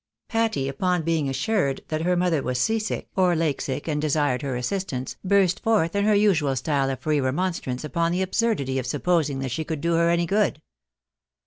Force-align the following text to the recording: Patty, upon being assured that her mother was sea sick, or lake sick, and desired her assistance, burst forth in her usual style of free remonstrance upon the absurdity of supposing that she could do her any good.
Patty, 0.29 0.67
upon 0.67 1.03
being 1.03 1.29
assured 1.29 1.81
that 1.89 2.01
her 2.01 2.15
mother 2.15 2.41
was 2.41 2.57
sea 2.59 2.79
sick, 2.79 3.07
or 3.15 3.35
lake 3.35 3.61
sick, 3.61 3.87
and 3.87 4.01
desired 4.01 4.41
her 4.41 4.55
assistance, 4.55 5.15
burst 5.23 5.59
forth 5.59 5.95
in 5.95 6.05
her 6.05 6.15
usual 6.15 6.55
style 6.55 6.89
of 6.89 7.01
free 7.01 7.19
remonstrance 7.21 7.83
upon 7.83 8.11
the 8.11 8.23
absurdity 8.23 8.79
of 8.79 8.87
supposing 8.87 9.37
that 9.41 9.51
she 9.51 9.63
could 9.63 9.79
do 9.79 9.93
her 9.93 10.09
any 10.09 10.25
good. 10.25 10.59